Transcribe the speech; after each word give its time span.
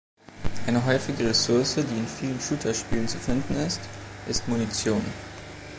Eine 0.65 0.83
häufige 0.85 1.29
Ressource, 1.29 1.75
die 1.75 1.81
in 1.99 2.07
vielen 2.07 2.39
Shooter-Spielen 2.41 3.07
zu 3.07 3.19
finden 3.19 3.53
ist, 3.57 3.79
ist 4.27 4.47
Munition. 4.47 5.05